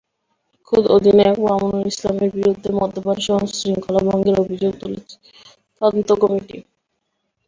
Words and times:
খোদ 0.67 0.83
অধিনায়ক 0.95 1.37
মামুনুল 1.45 1.85
ইসলামের 1.87 2.29
বিরুদ্ধে 2.37 2.69
মদ্যপানসহ 2.79 3.37
শৃঙ্খলাভঙ্গের 3.51 4.35
অভিযোগ 4.43 4.71
তুলেছে 4.81 5.15
তদন্ত 5.81 6.09
কমিটি। 6.21 6.57